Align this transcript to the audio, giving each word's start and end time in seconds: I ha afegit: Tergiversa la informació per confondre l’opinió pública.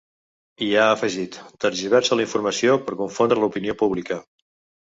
I 0.67 0.69
ha 0.77 0.85
afegit: 0.93 1.37
Tergiversa 1.65 2.19
la 2.19 2.25
informació 2.27 2.81
per 2.89 2.99
confondre 3.05 3.45
l’opinió 3.45 3.81
pública. 3.83 4.19